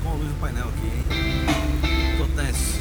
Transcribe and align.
Piscou 0.00 0.12
a 0.12 0.16
luz 0.16 0.28
do 0.28 0.40
painel 0.40 0.68
aqui, 0.68 0.86
hein? 0.86 1.04
Tô. 2.16 2.79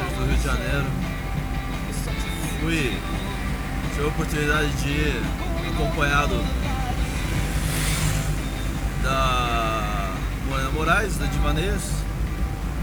Do 0.00 0.24
Rio 0.26 0.36
de 0.36 0.42
Janeiro. 0.42 0.86
Fui, 2.60 2.98
tive 3.90 4.04
a 4.04 4.08
oportunidade 4.08 4.72
de 4.82 4.88
ir 4.88 5.22
acompanhado 5.74 6.42
da 9.02 10.14
Morena 10.48 10.70
Moraes, 10.70 11.18
da 11.18 11.26
Divaneias, 11.26 11.82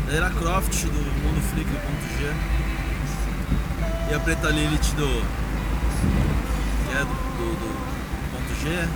da 0.05 0.13
Era 0.13 0.29
Croft 0.29 0.83
do 0.83 0.91
Mundo 0.91 1.41
Flick 1.51 1.67
do 1.69 1.79
Ponto 1.79 2.19
G 2.19 2.33
e 4.11 4.13
a 4.13 4.19
Preta 4.19 4.49
Lilith 4.49 4.93
do. 4.95 5.07
que 6.85 6.93
é 6.93 6.99
do, 6.99 7.13
do, 7.37 7.55
do 7.55 7.69
Ponto 8.31 8.61
G 8.61 8.87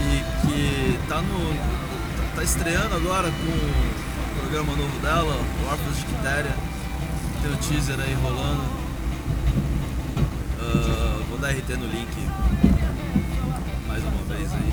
e 0.00 0.46
que 0.46 0.98
tá 1.08 1.20
no. 1.20 2.34
tá 2.34 2.42
estreando 2.42 2.94
agora 2.94 3.30
com 3.30 4.40
programa 4.40 4.76
novo 4.76 4.98
dela, 5.00 5.34
o 5.34 5.66
Órfãos 5.66 5.98
de 5.98 6.04
Quitéria. 6.06 6.54
Tem 7.46 7.54
o 7.54 7.58
teaser 7.58 8.00
aí 8.00 8.12
rolando. 8.14 8.64
Ah, 10.58 11.22
vou 11.28 11.38
dar 11.38 11.50
RT 11.50 11.76
no 11.76 11.86
link 11.86 12.08
mais 13.86 14.02
uma 14.02 14.34
vez 14.34 14.52
aí. 14.52 14.72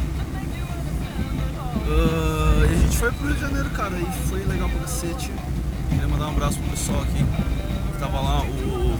Ah, 1.88 2.66
e 2.68 2.74
a 2.74 2.78
gente 2.80 2.98
foi 2.98 3.12
pro 3.12 3.28
Rio 3.28 3.36
de 3.36 3.42
Janeiro, 3.42 3.70
cara, 3.70 3.96
e 3.96 4.28
foi 4.28 4.44
legal 4.46 4.68
pra 4.70 4.80
cacete. 4.80 5.32
Queria 5.88 6.08
mandar 6.08 6.26
um 6.26 6.32
abraço 6.32 6.58
pro 6.58 6.72
pessoal 6.72 7.04
aqui 7.04 7.24
que 7.24 8.00
tava 8.00 8.20
lá, 8.20 8.42
o. 8.42 8.98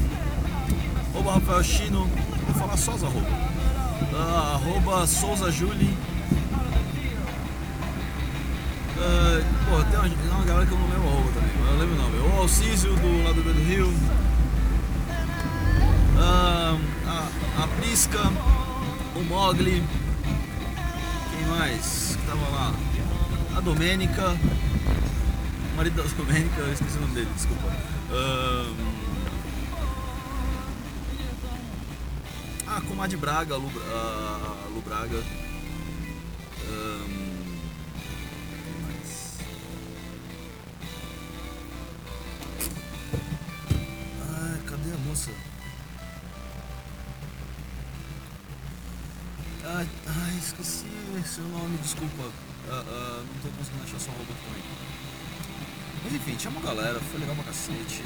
Oba 1.18 1.34
Rafael 1.34 1.64
Chino, 1.64 2.08
vou 2.46 2.56
falar 2.56 2.78
só 2.78 2.92
arroba. 2.92 3.28
Ah, 4.14 4.52
arroba 4.54 5.08
Souza 5.08 5.52
Julie. 5.52 5.98
Pô, 9.42 9.84
tem 9.84 10.00
uma, 10.00 10.10
tem 10.10 10.30
uma 10.30 10.46
galera 10.46 10.66
que 10.66 10.72
eu 10.72 10.80
não 10.80 10.88
lembro 10.90 11.08
o 11.08 11.34
também, 11.34 11.52
mas 11.60 11.70
eu 11.70 11.78
lembro 11.80 11.96
o 11.96 11.98
nome. 11.98 12.18
O 12.18 12.42
Alcísio 12.42 12.96
do 12.96 13.24
lado 13.24 13.42
do 13.42 13.52
Rio. 13.64 13.94
Ah, 16.18 16.78
a, 17.08 17.64
a 17.64 17.68
Prisca, 17.68 18.20
o 19.16 19.24
Mogli. 19.24 19.84
Quem 21.32 21.48
mais 21.48 22.18
que 22.20 22.28
tava 22.28 22.50
lá? 22.50 22.74
A 23.58 23.60
Domênica. 23.62 24.36
O 25.74 25.78
marido 25.78 26.04
da 26.04 26.10
Domênica, 26.16 26.62
eu 26.62 26.74
esqueci 26.74 26.98
o 26.98 27.02
nome 27.02 27.14
dele, 27.16 27.30
desculpa. 27.36 27.72
Ah, 28.12 28.74
Ah, 32.76 32.82
Comadre 32.88 33.16
Braga, 33.18 33.56
Lu, 33.56 33.70
a 33.94 34.68
Lu 34.74 34.82
Braga. 34.82 35.22
A? 45.32 45.54
Ai, 49.66 49.88
ai, 50.08 50.38
esqueci 50.38 50.86
seu 51.26 51.44
nome, 51.46 51.78
desculpa. 51.78 52.30
Ah, 52.70 52.84
ah, 52.86 53.24
não 53.26 53.42
tô 53.42 53.50
conseguindo 53.58 53.84
achar 53.84 54.00
sua 54.00 54.14
roupa 54.14 54.34
também. 54.46 54.64
Mas 56.04 56.14
enfim, 56.14 56.36
tinha 56.36 56.52
uma 56.52 56.62
galera, 56.62 57.00
foi 57.00 57.20
legal 57.20 57.36
pra 57.36 57.46
cacete. 57.46 58.04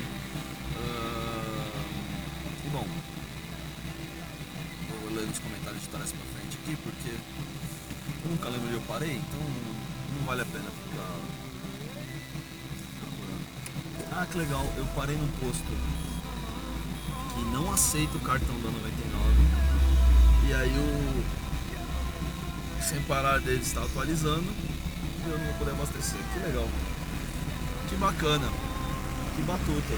Ah, 0.78 1.84
e 2.66 2.70
bom, 2.70 2.88
vou 5.02 5.18
ler 5.18 5.28
nos 5.28 5.40
comentários 5.40 5.82
de 5.82 5.88
trás 5.90 6.12
pra 6.12 6.26
frente 6.40 6.58
aqui, 6.62 6.76
porque 6.84 7.10
eu 8.24 8.32
nunca 8.32 8.50
lembro 8.50 8.68
onde 8.68 8.76
eu 8.76 8.82
parei, 8.82 9.16
então 9.18 9.40
não 9.40 10.26
vale 10.26 10.42
a 10.42 10.46
pena 10.46 10.70
ficar. 10.70 11.18
Ah, 14.12 14.26
que 14.32 14.38
legal, 14.38 14.66
eu 14.78 14.86
parei 14.96 15.16
num 15.18 15.28
posto 15.40 16.07
não 17.58 17.74
aceita 17.74 18.16
o 18.18 18.20
cartão 18.20 18.56
da 18.62 18.70
99 18.70 18.88
e 20.48 20.54
aí 20.54 20.70
o 20.78 21.24
sem 22.84 23.02
parar 23.02 23.40
dele 23.40 23.62
está 23.62 23.82
atualizando 23.84 24.46
e 24.46 25.30
eu 25.30 25.38
não 25.40 25.46
vou 25.46 25.54
poder 25.56 25.72
abastecer. 25.72 26.20
Que 26.34 26.40
legal. 26.40 26.70
Que 27.90 27.96
bacana. 27.96 28.48
Que 29.36 29.42
batuta. 29.42 29.94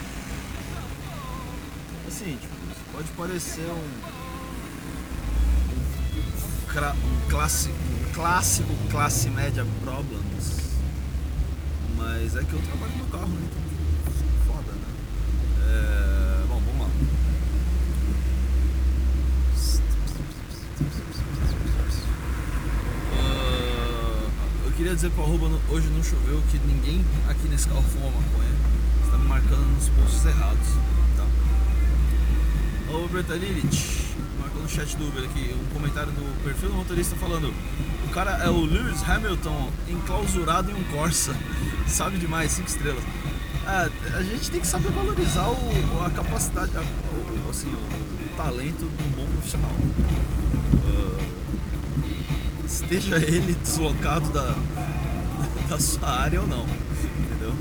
Assim, 2.08 2.38
tipo, 2.38 2.56
pode 2.94 3.10
parecer 3.10 3.70
um 3.70 4.20
um 6.96 7.30
clássico, 7.30 7.76
um 7.76 8.14
clássico 8.14 8.74
classe 8.90 9.30
média 9.30 9.66
problems. 9.84 10.60
Mas 11.98 12.38
é 12.38 12.44
que 12.44 12.54
eu 12.54 12.62
trabalho 12.62 12.96
no 12.96 13.06
carro, 13.08 13.28
né? 13.28 13.50
Então, 13.52 13.62
foda, 14.48 14.72
né? 14.72 14.88
É, 15.68 16.48
bom, 16.48 16.62
vamos 16.66 16.88
lá. 16.88 16.90
Queria 24.80 24.96
dizer 24.96 25.10
pro 25.12 25.24
arroba 25.24 25.50
hoje 25.70 25.88
não 25.90 26.02
choveu, 26.02 26.42
que 26.50 26.58
ninguém 26.60 27.04
aqui 27.28 27.48
nesse 27.50 27.68
carro 27.68 27.84
fuma 27.84 28.06
maconha. 28.06 28.56
Você 29.04 29.12
tá 29.12 29.18
me 29.18 29.28
marcando 29.28 29.76
nos 29.76 29.90
posts 29.90 30.26
errados, 30.26 30.68
tá? 31.18 31.26
Ô 32.94 33.08
Berta 33.10 33.34
Lilith, 33.34 34.16
marcou 34.40 34.62
no 34.62 34.70
chat 34.70 34.96
do 34.96 35.06
Uber 35.10 35.26
aqui, 35.26 35.54
um 35.54 35.74
comentário 35.74 36.12
do 36.14 36.44
perfil 36.46 36.70
do 36.70 36.76
motorista 36.76 37.14
falando 37.18 37.54
o 38.06 38.12
cara 38.12 38.32
é 38.44 38.50
o 38.50 38.62
Lewis 38.62 39.04
Hamilton 39.08 39.70
enclausurado 39.90 40.72
em 40.72 40.76
um 40.76 40.84
Corsa. 40.86 41.36
Sabe 41.88 42.18
demais, 42.18 42.52
5 42.54 42.68
estrelas. 42.70 43.04
Ah, 43.68 43.90
a 44.16 44.24
gente 44.24 44.50
tem 44.50 44.62
que 44.62 44.66
saber 44.68 44.90
valorizar 44.92 45.48
o, 45.50 46.04
a 46.06 46.10
capacidade, 46.10 46.72
a- 46.76 46.82
o, 46.82 47.50
assim, 47.50 47.68
o 47.68 48.36
talento 48.38 48.80
de 48.80 49.04
um 49.04 49.10
bom 49.12 49.28
profissional. 49.34 49.72
Ah, 50.88 51.24
esteja 52.70 53.18
ele 53.26 53.56
deslocado 53.56 54.30
da, 54.30 54.56
da 55.68 55.80
sua 55.80 56.08
área 56.08 56.42
ou 56.42 56.48
não. 56.48 56.66
Entendeu? 57.20 57.54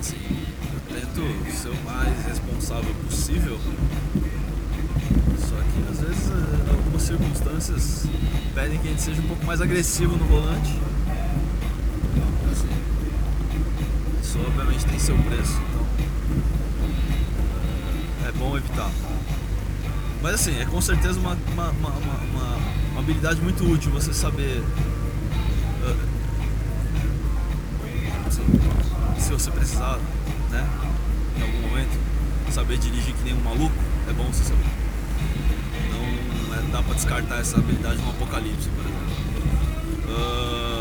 Sim, 0.00 0.16
eu 0.72 0.80
tento 1.00 1.52
ser 1.52 1.68
o 1.68 1.84
mais 1.84 2.26
responsável 2.26 2.94
possível. 3.06 3.58
Só 5.38 5.56
que 5.56 5.92
às 5.92 6.00
vezes 6.00 6.30
algumas 6.68 7.02
circunstâncias 7.02 8.06
pedem 8.54 8.78
que 8.78 8.88
a 8.88 8.90
gente 8.90 9.02
seja 9.02 9.22
um 9.22 9.28
pouco 9.28 9.44
mais 9.46 9.60
agressivo 9.60 10.16
no 10.16 10.24
volante. 10.24 10.78
Assim, 12.50 12.68
isso 14.22 14.38
obviamente 14.46 14.84
tem 14.86 14.98
seu 14.98 15.16
preço, 15.18 15.60
então 15.68 15.86
é 18.28 18.32
bom 18.32 18.56
evitar. 18.56 18.90
Mas 20.24 20.36
assim, 20.36 20.58
é 20.58 20.64
com 20.64 20.80
certeza 20.80 21.20
uma, 21.20 21.36
uma, 21.52 21.68
uma, 21.68 21.90
uma, 21.90 22.14
uma- 22.32 22.98
habilidade 22.98 23.42
muito 23.42 23.62
útil 23.70 23.92
você 23.92 24.14
saber. 24.14 24.62
assim, 28.26 29.20
se 29.20 29.30
você 29.30 29.50
precisar, 29.50 29.98
né? 30.50 30.66
Em 31.36 31.42
algum 31.42 31.68
momento, 31.68 31.90
saber 32.50 32.78
dirigir 32.78 33.12
que 33.12 33.22
nem 33.22 33.34
um 33.34 33.42
maluco, 33.42 33.76
é 34.08 34.14
bom 34.14 34.24
você 34.32 34.44
saber. 34.44 34.64
Não 35.92 36.54
é, 36.54 36.62
dá 36.72 36.82
pra 36.82 36.94
descartar 36.94 37.40
essa 37.40 37.58
habilidade 37.58 38.00
no 38.00 38.08
apocalipse, 38.08 38.70
por 38.70 38.80
exemplo. 38.80 39.04
Ah, 40.08 40.73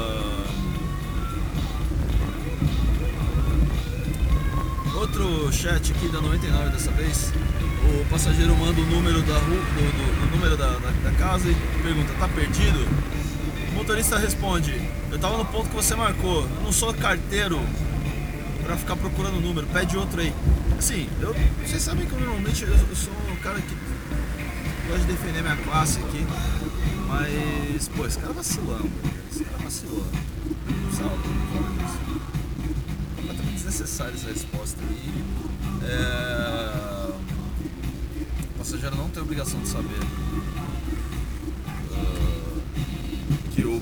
Outro 5.15 5.51
chat 5.54 5.92
aqui 5.92 6.07
da 6.07 6.19
99 6.19 6.69
dessa 6.71 6.89
vez. 6.92 7.31
O 8.01 8.06
passageiro 8.10 8.56
manda 8.56 8.81
o 8.81 8.86
número 8.86 9.21
da 9.21 9.33
rua, 9.38 9.57
do, 9.57 10.25
do- 10.25 10.31
número 10.31 10.57
da, 10.57 10.69
da- 10.71 10.89
da 11.04 11.12
casa 11.12 11.48
e 11.50 11.56
pergunta, 11.83 12.12
tá 12.18 12.27
perdido? 12.30 12.80
O 13.71 13.75
motorista 13.75 14.18
responde, 14.18 14.74
eu 15.12 15.19
tava 15.19 15.38
no 15.38 15.45
ponto 15.45 15.69
que 15.69 15.75
você 15.75 15.94
marcou, 15.95 16.42
eu 16.42 16.63
não 16.63 16.71
sou 16.71 16.92
carteiro 16.95 17.60
pra 18.63 18.75
ficar 18.75 18.95
procurando 18.95 19.38
o 19.38 19.42
número, 19.42 19.68
pede 19.68 19.95
outro 19.98 20.19
aí. 20.19 20.33
Assim, 20.80 21.07
eu, 21.21 21.36
vocês 21.63 21.83
sabem 21.83 22.07
que 22.07 22.13
eu 22.13 22.19
normalmente 22.19 22.63
eu, 22.63 22.69
eu 22.74 22.95
sou 22.95 23.13
um 23.31 23.36
cara 23.36 23.60
que 23.62 23.75
gosta 24.89 25.06
de 25.06 25.12
defender 25.13 25.44
minha 25.44 25.57
classe 25.57 26.00
aqui, 26.00 26.25
mas, 27.07 27.88
pô, 27.89 28.07
esse 28.07 28.18
cara 28.18 28.33
vacilando, 28.33 28.89
esse 29.31 29.44
cara 29.44 29.57
vacilou. 29.63 30.04
Disso 30.89 31.04
completamente 31.04 32.22
desnecessária 33.73 34.13
essa 34.13 34.29
resposta 34.29 34.79
aí. 34.87 35.23
É... 35.83 37.09
O 38.53 38.57
passageiro 38.59 38.95
não 38.95 39.09
tem 39.09 39.23
obrigação 39.23 39.59
de 39.59 39.67
saber 39.67 39.99
ah, 41.91 42.59
que 43.53 43.65
o 43.65 43.81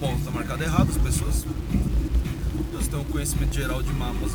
ponto 0.00 0.18
está 0.18 0.30
marcado 0.30 0.64
errado, 0.64 0.88
as 0.88 0.96
pessoas 0.96 1.44
elas 2.72 2.88
têm 2.88 2.98
um 2.98 3.04
conhecimento 3.04 3.54
geral 3.54 3.82
de 3.82 3.92
mapas 3.92 4.32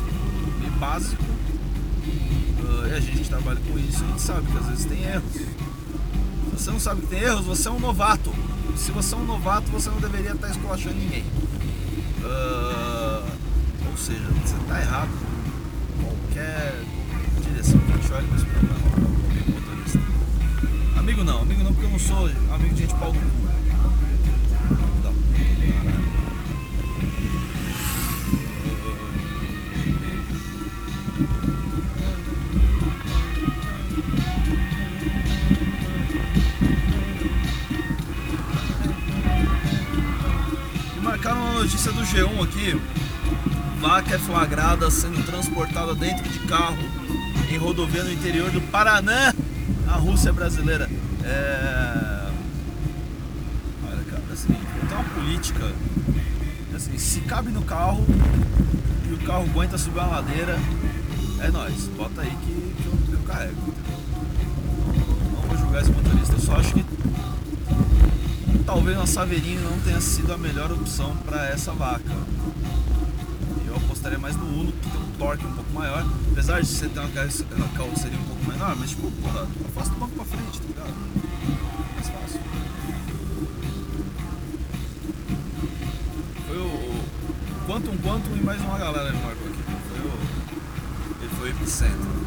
básico. 0.78 1.22
Ah, 2.60 2.88
e 2.88 2.94
a 2.94 3.00
gente 3.00 3.28
trabalha 3.28 3.60
com 3.60 3.78
isso, 3.78 4.04
a 4.04 4.06
gente 4.06 4.22
sabe 4.22 4.46
que 4.50 4.58
às 4.58 4.66
vezes 4.66 4.84
tem 4.84 5.02
erros. 5.02 5.32
Se 5.32 6.64
você 6.64 6.70
não 6.70 6.80
sabe 6.80 7.00
que 7.00 7.08
tem 7.08 7.20
erros, 7.20 7.44
você 7.44 7.68
é 7.68 7.70
um 7.72 7.80
novato. 7.80 8.32
Se 8.76 8.92
você 8.92 9.14
é 9.14 9.18
um 9.18 9.24
novato, 9.24 9.68
você 9.70 9.90
não 9.90 10.00
deveria 10.00 10.32
estar 10.32 10.48
esculachando 10.48 10.94
ninguém. 10.94 11.24
Ou 12.22 12.71
seja, 14.02 14.18
você 14.44 14.56
está 14.56 14.80
errado 14.80 15.10
qualquer 16.02 16.74
direção 17.46 17.78
que 17.78 17.92
a 17.92 17.96
gente 17.96 18.12
olhe 18.12 18.26
nesse 18.32 18.46
amigo 18.46 19.52
motorista. 19.52 20.00
Amigo 20.98 21.22
não, 21.22 21.42
amigo 21.42 21.62
não, 21.62 21.72
porque 21.72 21.86
eu 21.86 21.90
não 21.90 21.98
sou 22.00 22.26
amigo 22.52 22.74
de 22.74 22.80
gente 22.80 22.94
pau 22.96 23.12
no 23.12 23.20
cu. 23.20 23.26
Não. 25.04 25.14
E 40.96 41.00
marcaram 41.00 41.40
uma 41.40 41.60
notícia 41.60 41.92
do 41.92 42.02
G1 42.02 42.42
aqui. 42.42 42.80
Vaca 43.82 44.14
é 44.14 44.18
flagrada 44.18 44.88
sendo 44.92 45.26
transportada 45.26 45.92
dentro 45.92 46.22
de 46.28 46.38
carro 46.46 46.78
em 47.50 47.56
rodovia 47.56 48.04
no 48.04 48.12
interior 48.12 48.48
do 48.48 48.60
Paraná, 48.60 49.34
a 49.88 49.96
Rússia 49.96 50.32
brasileira. 50.32 50.88
É... 51.24 52.30
Olha, 53.84 54.04
cara, 54.04 54.22
é 54.30 54.32
o 54.32 54.36
seguinte, 54.36 54.60
tem 54.88 54.96
uma 54.96 55.02
política. 55.02 55.72
Assim, 56.76 56.96
se 56.96 57.22
cabe 57.22 57.50
no 57.50 57.62
carro 57.62 58.06
e 59.10 59.14
o 59.14 59.18
carro 59.26 59.42
aguenta 59.50 59.76
subir 59.76 59.98
uma 59.98 60.06
ladeira, 60.06 60.56
é 61.40 61.50
nóis. 61.50 61.88
Bota 61.88 62.20
aí 62.20 62.30
que, 62.30 62.82
que, 62.82 62.86
eu, 62.86 63.18
eu 63.18 63.24
carrego. 63.24 63.74
Não 65.34 65.42
vou 65.42 65.58
julgar 65.58 65.82
esse 65.82 65.90
motorista, 65.90 66.34
eu 66.34 66.40
só 66.40 66.54
acho 66.54 66.72
que 66.72 66.84
talvez 68.64 68.96
uma 68.96 69.08
Saveirinho 69.08 69.60
não 69.60 69.76
tenha 69.80 70.00
sido 70.00 70.32
a 70.32 70.38
melhor 70.38 70.70
opção 70.70 71.16
para 71.26 71.48
essa 71.48 71.72
vaca. 71.72 72.22
Eu 74.02 74.08
apostaria 74.08 74.18
mais 74.18 74.36
no 74.36 74.44
Uno, 74.60 74.72
que 74.72 74.90
tem 74.90 75.00
um 75.00 75.12
torque 75.16 75.46
um 75.46 75.52
pouco 75.52 75.72
maior, 75.72 76.04
apesar 76.32 76.60
de 76.60 76.66
você 76.66 76.88
ter 76.88 76.98
uma 76.98 77.08
carroceria 77.68 78.18
um 78.18 78.24
pouco 78.24 78.50
menor, 78.50 78.74
mas 78.74 78.90
tipo, 78.90 79.08
porra, 79.22 79.46
afasta 79.68 79.94
o 79.94 79.96
banco 79.96 80.12
pra 80.16 80.24
frente, 80.24 80.60
tá 80.60 80.66
ligado? 80.66 80.94
Mais 81.94 82.08
fácil. 82.08 82.40
Foi 86.48 86.56
o, 86.56 86.66
o 86.66 87.04
Quantum 87.68 87.96
Quantum 87.98 88.36
e 88.36 88.40
mais 88.44 88.60
uma 88.62 88.76
galera 88.76 89.12
me 89.12 89.22
marcou 89.22 89.46
aqui. 89.46 89.62
Foi 89.88 90.00
o, 90.00 90.12
ele 91.22 91.34
foi 91.36 91.48
o 91.48 91.52
epicentro. 91.52 92.22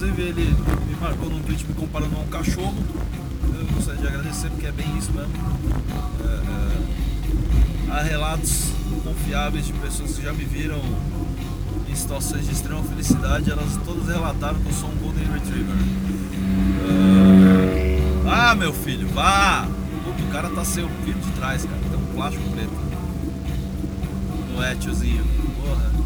Inclusive, 0.00 0.22
ele 0.22 0.56
me 0.88 0.96
marcou 0.98 1.28
num 1.28 1.42
tweet 1.42 1.66
me 1.66 1.74
comparando 1.74 2.16
a 2.16 2.20
um 2.20 2.26
cachorro. 2.28 2.74
Eu 3.54 3.66
gostaria 3.74 4.00
de 4.00 4.08
agradecer 4.08 4.48
porque 4.48 4.66
é 4.66 4.72
bem 4.72 4.96
isso 4.96 5.12
mesmo. 5.12 5.32
É, 6.24 7.90
é, 7.90 7.92
há 7.92 8.02
relatos 8.02 8.72
confiáveis 9.04 9.66
de 9.66 9.74
pessoas 9.74 10.16
que 10.16 10.22
já 10.22 10.32
me 10.32 10.44
viram 10.44 10.80
em 11.86 11.94
situações 11.94 12.46
de 12.46 12.52
extrema 12.52 12.82
felicidade. 12.82 13.50
Elas 13.50 13.76
todas 13.84 14.08
relataram 14.08 14.58
que 14.60 14.68
eu 14.68 14.72
sou 14.72 14.88
um 14.88 14.96
Golden 14.96 15.24
Retriever. 15.24 15.76
Ah, 18.26 18.50
ah, 18.50 18.54
meu 18.54 18.72
filho, 18.72 19.06
vá! 19.08 19.68
Puta, 20.04 20.22
o 20.22 20.26
cara 20.28 20.48
tá 20.48 20.64
sem 20.64 20.82
o 20.82 20.88
de 20.88 21.30
trás, 21.32 21.64
cara. 21.64 21.76
Tem 21.78 21.98
um 21.98 22.14
plástico 22.14 22.50
preto. 22.50 22.72
Não 24.54 24.64
é, 24.64 24.74
tiozinho? 24.76 25.24
Porra. 25.62 25.99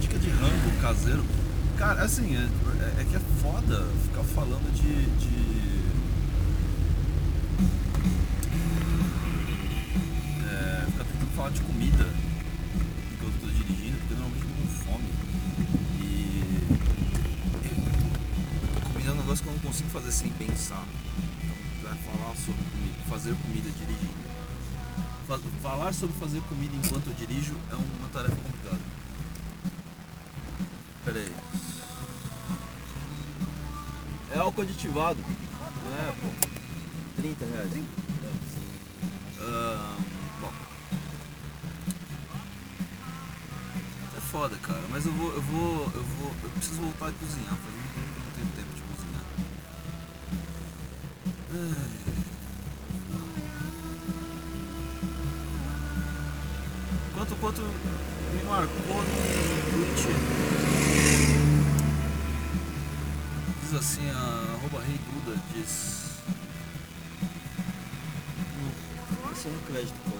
Dica 0.00 0.18
de 0.18 0.30
rango 0.30 0.80
caseiro. 0.80 1.24
Cara, 1.78 2.02
assim, 2.04 2.34
é, 2.36 2.40
é- 2.40 3.02
é 3.02 3.04
que 3.04 3.16
é 3.16 3.20
foda 3.42 3.86
ficar 4.04 4.22
falando 4.24 4.72
de. 4.74 5.06
de- 5.20 5.46
É, 10.48 10.86
ficar 10.90 11.04
tentando 11.04 11.30
falar 11.36 11.50
de 11.50 11.60
comida 11.60 12.06
enquanto 13.12 13.34
eu 13.34 13.40
tô 13.40 13.46
dirigindo, 13.48 13.96
porque 13.98 14.14
normalmente 14.14 14.44
eu 14.44 14.50
tô 14.50 14.62
com 14.62 14.68
fome. 14.84 15.08
E. 16.00 16.04
comida 18.92 19.10
é 19.10 19.12
um 19.12 19.16
negócio 19.16 19.44
que 19.44 19.50
eu 19.50 19.54
não 19.54 19.60
consigo 19.60 19.90
fazer 19.90 20.12
sem 20.12 20.30
pensar. 20.30 20.84
Então, 21.42 21.56
vai 21.82 21.98
falar 21.98 22.34
sobre 22.36 22.62
comida, 22.72 22.94
fazer 23.08 23.34
comida 23.42 23.70
dirigindo. 23.70 24.26
Fa- 25.26 25.40
Falar 25.62 25.92
sobre 25.92 26.16
fazer 26.18 26.40
comida 26.48 26.72
enquanto 26.76 27.08
eu 27.08 27.14
dirijo 27.14 27.54
é 27.70 27.74
uma 27.74 28.08
tarefa 28.12 28.36
complicada. 28.36 28.55
Álcool 34.56 34.62
aditivado. 34.62 35.18
É, 35.20 36.12
pô. 36.12 36.28
30 37.16 37.44
reais. 37.44 37.70
Ah, 39.40 39.96
bom. 40.40 40.52
É 44.16 44.20
foda, 44.20 44.56
cara. 44.56 44.82
Mas 44.90 45.04
eu 45.06 45.12
vou, 45.12 45.34
eu 45.34 45.42
vou, 45.42 45.92
eu 45.94 46.02
vou. 46.02 46.32
Eu 46.42 46.50
preciso 46.50 46.80
voltar 46.80 47.08
a 47.08 47.12
cozinhar. 47.12 47.54
Faz 47.54 47.74
muito 47.74 47.94
tempo 47.94 48.08
que 48.14 48.18
eu 48.18 48.24
não 48.24 48.32
tenho 48.32 48.48
tempo 48.56 48.74
de 48.74 48.82
cozinhar. 48.82 49.24
Ai. 51.52 51.96
Quanto, 57.14 57.36
quanto 57.36 57.62
me 57.62 58.42
marcou 58.44 59.02
no. 59.02 60.65
Assim, 63.78 64.08
a 64.10 64.54
arroba 64.54 64.80
Rei 64.84 64.98
Duda 64.98 65.38
diz. 65.52 66.06
Não, 69.22 69.32
Esse 69.32 69.48
é 69.48 69.50
um 69.50 69.58
crédito, 69.66 69.94
por 70.04 70.15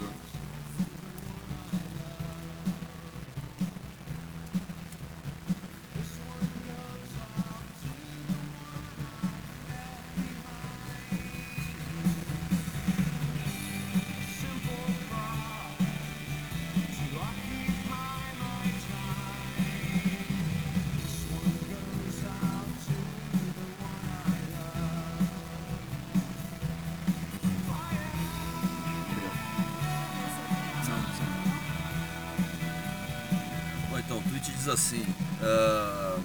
assim: 34.76 35.04
ah, 35.42 36.18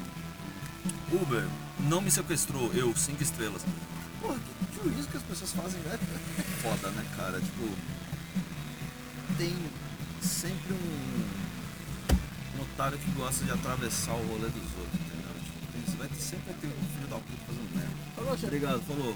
Uber 1.12 1.46
não 1.79 2.01
me 2.01 2.12
sequestrou, 2.12 2.72
eu, 2.74 2.96
5 2.96 3.24
estrelas. 3.24 3.63
Porra, 4.22 4.36
que 4.72 4.84
juízo 4.89 5.08
que 5.08 5.17
as 5.17 5.24
pessoas 5.24 5.51
fazem, 5.53 5.79
né? 5.81 5.98
Foda, 6.62 6.89
né, 6.91 7.05
cara? 7.17 7.39
Tipo, 7.39 7.70
tem 9.38 9.55
sempre 10.22 10.74
um, 10.74 11.24
um 12.60 12.62
otário 12.62 12.98
que 13.00 13.10
gosta 13.12 13.43
de 13.43 13.51
atravessar 13.51 14.13
o 14.13 14.27
rolê 14.27 14.48
dos 14.50 14.72
outros, 14.77 15.01
entendeu? 15.01 15.34
Tipo, 15.43 15.72
tem- 15.72 15.81
você 15.86 15.98
vai 15.98 16.08
ter, 16.08 16.22
sempre 16.22 16.53
um 16.67 16.96
filho 16.96 17.08
da 17.10 17.15
puta 17.15 17.46
fazendo 17.48 17.75
merda. 17.75 17.91
Falou. 18.15 18.34
Obrigado, 18.43 18.81
falou. 18.86 19.15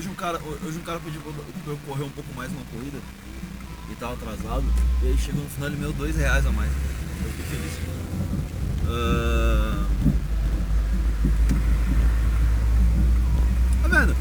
Hoje 0.00 0.08
um 0.08 0.14
cara, 0.14 0.40
hoje 0.64 0.78
um 0.78 0.82
cara 0.82 0.98
pediu 0.98 1.20
pra 1.20 1.30
eu- 1.74 1.78
correr 1.86 2.04
um 2.04 2.08
pouco 2.08 2.32
mais 2.34 2.50
numa 2.50 2.64
corrida 2.72 2.96
e 3.90 3.94
tava 3.96 4.14
atrasado. 4.14 4.64
E 5.02 5.08
aí 5.08 5.18
chegou 5.18 5.44
no 5.44 5.50
final 5.50 5.68
ele 5.68 5.76
me 5.76 5.82
deu 5.82 5.92
dois 5.92 6.16
reais 6.16 6.46
a 6.46 6.50
mais. 6.52 6.70
Eu 6.72 7.30
fiquei 7.32 7.44
feliz. 7.44 7.72
Ah, 8.88 9.84
Tá 13.82 13.88
vendo? 13.88 14.12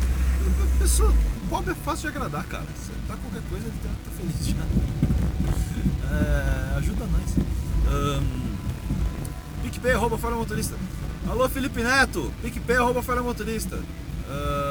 A 0.75 0.79
pessoa 0.79 1.13
pobre 1.49 1.71
é 1.71 1.75
fácil 1.75 2.11
de 2.11 2.17
agradar, 2.17 2.43
cara. 2.47 2.65
Você 2.75 2.91
dá 3.07 3.15
qualquer 3.15 3.41
coisa, 3.49 3.65
ele 3.67 3.75
tá, 3.81 3.89
tá 4.03 4.11
feliz 4.17 4.47
já. 4.47 4.55
É, 6.11 6.77
ajuda 6.77 7.05
nós. 7.05 7.35
Um, 8.21 8.55
PicPay 9.61 9.93
arroba 9.93 10.17
Fala 10.17 10.35
Motorista. 10.35 10.75
Alô 11.29 11.47
Felipe 11.47 11.81
Neto, 11.83 12.33
PicPay 12.41 12.75
arroba 12.77 13.01
Fala 13.01 13.21
Motorista. 13.21 13.77
Ahn, 14.27 14.68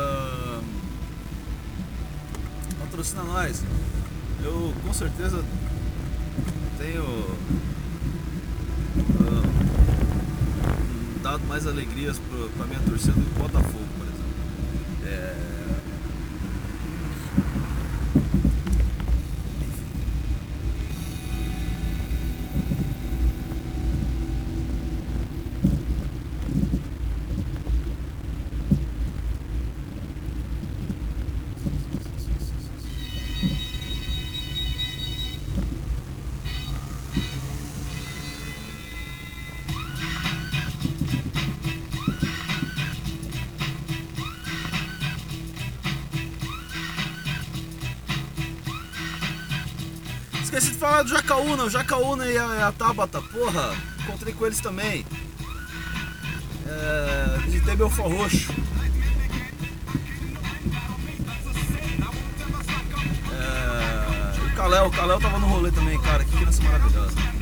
patrocina 2.99 3.23
nós. 3.23 3.63
Eu 4.43 4.75
com 4.85 4.93
certeza 4.93 5.45
tenho 6.79 7.05
ahn, 9.21 9.43
dado 11.23 11.45
mais 11.47 11.67
alegrias 11.67 12.21
pra 12.57 12.67
minha 12.67 12.81
torcida 12.81 13.13
do 13.13 13.39
Botafogo, 13.39 13.85
por 13.97 14.07
exemplo. 14.07 14.35
É, 15.07 15.48
falar 50.89 51.03
do 51.03 51.11
Jacaúna, 51.11 51.65
o 51.65 51.71
Jacaúna 51.71 52.27
e 52.27 52.39
a, 52.39 52.69
a 52.69 52.73
Tabata, 52.73 53.21
porra, 53.21 53.77
encontrei 54.01 54.33
com 54.33 54.47
eles 54.47 54.61
também. 54.61 55.05
É, 56.67 57.39
visitei 57.45 57.77
Belfort 57.77 58.11
Roxo. 58.11 58.53
É, 63.33 64.47
o 64.47 64.57
Kalel, 64.57 64.87
o 64.87 64.91
Kalel 64.91 65.21
tava 65.21 65.39
no 65.39 65.47
rolê 65.47 65.71
também, 65.71 66.01
cara, 66.01 66.25
que 66.25 66.37
criança 66.37 66.63
maravilhosa. 66.63 67.38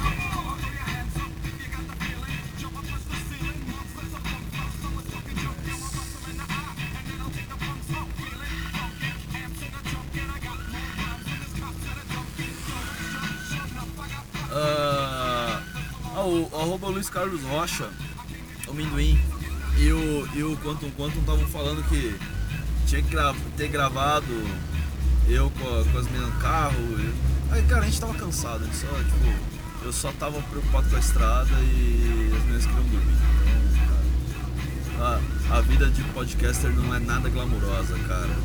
O 16.27 16.49
o 16.53 16.61
arroba 16.61 16.89
Luiz 16.89 17.09
Carlos 17.09 17.43
Rocha, 17.43 17.89
o 18.69 18.75
Minduim, 18.75 19.19
e 19.79 19.93
o, 19.93 20.29
e 20.35 20.43
o 20.43 20.57
Quantum 20.59 20.91
Quantum 20.93 21.21
estavam 21.21 21.47
falando 21.49 21.83
que 21.89 22.17
tinha 22.87 23.03
que 23.03 23.11
gra- 23.11 23.35
ter 23.57 23.69
gravado 23.69 24.25
eu 25.29 25.51
com, 25.51 25.65
a- 25.69 25.85
com 25.85 25.99
as 25.99 26.07
meninas 26.07 26.33
no 26.35 26.41
carro. 26.41 26.77
e- 27.01 27.15
Aí, 27.53 27.63
cara, 27.65 27.83
a 27.83 27.85
gente 27.85 28.01
tava 28.01 28.15
cansado, 28.15 28.63
a 28.63 28.65
gente 28.67 28.77
só, 28.77 28.87
tipo, 28.89 29.85
eu 29.85 29.93
só 29.93 30.11
tava 30.13 30.41
preocupado 30.43 30.89
com 30.91 30.97
a 30.97 30.99
estrada 30.99 31.51
e 31.61 32.33
as 32.37 32.43
meninas 32.45 32.67
queriam 32.67 32.83
dormir. 32.85 33.17
Então, 33.17 34.97
cara, 34.99 35.21
a, 35.51 35.57
a 35.57 35.61
vida 35.61 35.87
de 35.91 36.03
podcaster 36.05 36.71
não 36.73 36.95
é 36.95 36.99
nada 36.99 37.29
glamurosa, 37.29 37.97
cara. 38.09 38.37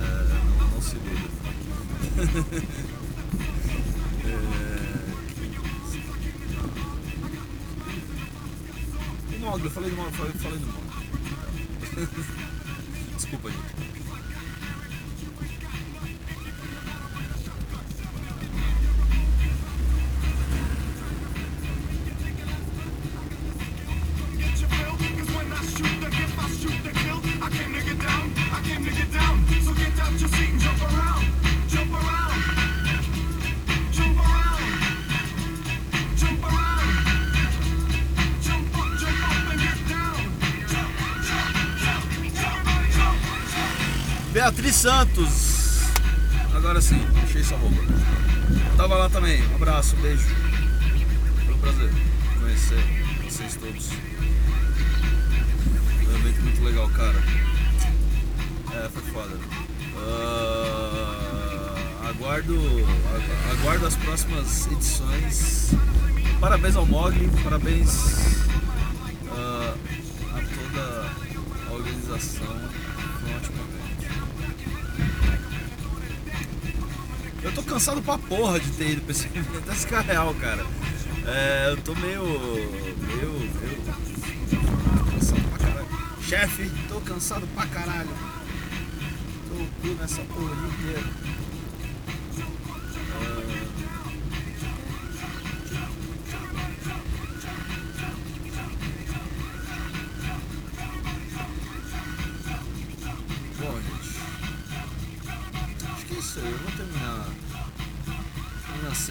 É, 0.00 0.58
não, 0.58 0.68
não 0.70 0.82
se 0.82 0.96
iluda. 0.96 1.30
Eu 9.42 9.70
falei 9.70 9.90
do 9.90 9.96
Mogli, 9.96 10.12
falei, 10.12 10.32
falei 10.34 10.58
do. 10.60 10.72
Desculpa, 13.16 13.50
gente. 13.50 14.01
Santos, 44.82 45.82
Agora 46.56 46.80
sim, 46.80 47.00
achei 47.22 47.44
sua 47.44 47.56
roupa. 47.56 47.76
Tava 48.76 48.96
lá 48.96 49.08
também. 49.08 49.40
Um 49.52 49.54
abraço, 49.54 49.94
um 49.94 50.00
beijo. 50.00 50.26
Foi 51.46 51.54
um 51.54 51.58
prazer 51.58 51.88
conhecer 52.40 52.82
vocês 53.24 53.54
todos. 53.54 53.90
Foi 56.02 56.12
um 56.12 56.16
evento 56.18 56.42
muito 56.42 56.64
legal, 56.64 56.88
cara. 56.90 57.22
É, 58.74 58.88
foi 58.88 59.02
foda. 59.12 59.36
Ah, 59.98 62.08
aguardo, 62.08 62.52
agu- 62.56 63.52
aguardo 63.60 63.86
as 63.86 63.94
próximas 63.94 64.66
edições. 64.66 65.74
Parabéns 66.40 66.74
ao 66.74 66.86
Mogli, 66.86 67.30
parabéns 67.44 68.40
ah, 69.30 69.74
a 70.34 70.40
toda 70.40 71.08
a 71.68 71.72
organização. 71.72 72.46
Foi 73.20 73.30
um 73.30 73.36
ótimo 73.36 73.62
Eu 77.42 77.52
tô 77.52 77.62
cansado 77.62 78.00
pra 78.02 78.18
porra 78.18 78.60
de 78.60 78.70
ter 78.70 78.90
ido 78.90 79.02
pra 79.02 79.10
esse 79.10 79.26
evento, 79.26 79.70
essa 79.70 79.86
que 79.86 79.94
é 79.94 80.00
real, 80.00 80.34
cara. 80.34 80.64
É, 81.26 81.70
eu 81.70 81.76
tô 81.78 81.94
meio. 81.96 82.22
meio. 82.22 83.32
meio. 83.32 83.82
cansado 85.10 85.48
pra 85.48 85.58
caralho. 85.58 85.88
Chefe, 86.22 86.70
tô 86.88 87.00
cansado 87.00 87.46
pra 87.54 87.66
caralho. 87.66 88.10
Tô 89.48 89.88
cu 89.88 89.94
nessa 90.00 90.22
porra 90.22 90.52
o 90.52 90.70
dia 90.70 91.32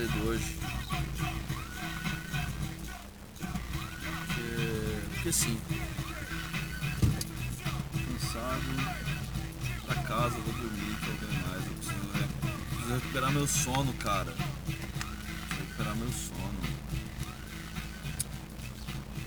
cedo 0.01 0.29
hoje. 0.29 0.57
Porque, 4.25 5.01
porque 5.13 5.31
sim. 5.31 5.61
Cansado. 7.93 8.61
Pra 9.85 9.95
casa, 10.03 10.35
vou 10.39 10.53
dormir, 10.53 10.95
que 10.95 11.07
eu 11.07 11.17
tenho 11.17 11.47
mais. 11.47 11.65
Eu 11.65 11.73
preciso, 11.73 12.07
né? 12.13 12.27
preciso 12.69 12.93
recuperar 12.95 13.31
meu 13.31 13.47
sono, 13.47 13.93
cara. 13.93 14.31
Preciso 14.31 15.59
recuperar 15.59 15.95
meu 15.95 16.11
sono. 16.11 16.59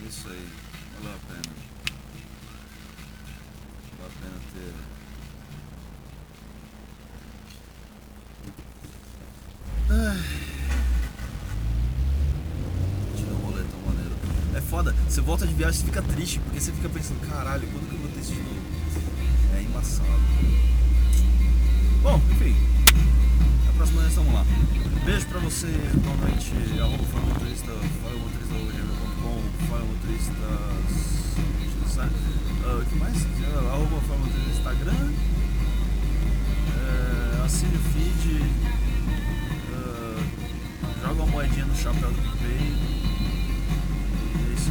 É 0.02 0.08
Isso 0.08 0.28
aí. 0.28 0.48
Valeu 0.96 1.14
a 1.14 1.18
pena. 1.28 1.54
Valeu 3.92 4.06
a 4.06 4.20
pena 4.20 4.40
ter. 4.52 4.94
Tive 13.16 13.30
um 13.30 13.36
rolê 13.46 13.62
tão 13.62 13.80
maneiro. 13.80 14.16
É 14.54 14.60
foda, 14.84 14.94
você 15.08 15.20
volta 15.22 15.46
de 15.46 15.54
viagem 15.54 15.80
e 15.80 15.84
fica 15.84 16.02
triste, 16.02 16.38
porque 16.40 16.60
você 16.60 16.70
fica 16.72 16.88
pensando, 16.90 17.18
caralho, 17.28 17.66
quando 17.72 17.88
que 17.88 17.94
eu 17.94 18.00
vou 18.00 18.10
ter 18.10 18.20
de 18.20 18.34
novo? 18.34 18.60
É 19.56 19.62
embaçado. 19.62 20.04
Bom, 22.02 22.20
enfim. 22.32 22.54
Na 23.66 23.72
próxima 23.72 24.02
vez 24.02 24.14
vamos 24.14 24.34
lá. 24.34 24.44
Beijo 25.04 25.26
pra 25.26 25.40
você, 25.40 25.66
boa 26.04 26.16
noite. 26.16 26.52
Arroba 26.80 27.04
Fala 27.04 27.24
Motorista, 27.26 27.72
Fala 28.02 28.16
Motorista, 28.18 28.54
gmail.com, 28.54 29.42
Fala 29.68 29.84
Motoristas. 29.84 30.34
Ah, 31.96 32.78
O 32.80 32.84
que 32.84 32.96
mais? 32.96 33.16
Arroba 33.72 34.00
Fala 34.02 34.18
Motorista 34.18 34.50
Instagram. 34.50 35.12
É, 36.76 37.42
assine 37.44 37.76
o 37.76 37.80
feed. 37.80 38.42
ah, 39.72 40.22
joga 41.00 41.14
uma 41.14 41.26
moedinha 41.26 41.64
no 41.64 41.74
chapéu 41.76 42.10
do 42.10 42.20
PicPay. 42.22 42.94
E 44.56 44.62